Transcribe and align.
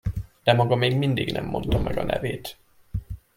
De 0.43 0.53
maga 0.53 0.75
még 0.75 0.97
mindig 0.97 1.31
nem 1.31 1.45
mondta 1.45 1.79
meg 1.79 1.97
a 1.97 2.03
nevét! 2.03 2.57